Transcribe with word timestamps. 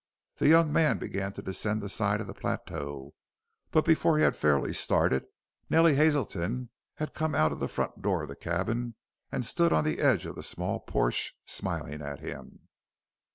The 0.37 0.47
young 0.47 0.73
man 0.73 0.97
began 0.97 1.31
to 1.33 1.43
descend 1.43 1.79
the 1.83 1.87
side 1.87 2.21
of 2.21 2.25
the 2.25 2.33
plateau, 2.33 3.13
but 3.69 3.85
before 3.85 4.17
he 4.17 4.23
had 4.23 4.35
fairly 4.35 4.73
started 4.73 5.27
Nellie 5.69 5.93
Hazelton 5.93 6.71
had 6.95 7.13
come 7.13 7.35
out 7.35 7.51
of 7.51 7.59
the 7.59 7.67
front 7.67 8.01
door 8.01 8.23
of 8.23 8.29
the 8.29 8.35
cabin 8.35 8.95
and 9.31 9.45
stood 9.45 9.71
on 9.71 9.83
the 9.83 9.99
edge 9.99 10.25
of 10.25 10.33
the 10.35 10.41
small 10.41 10.79
porch, 10.79 11.35
smiling 11.45 12.01
at 12.01 12.19
him. 12.19 12.67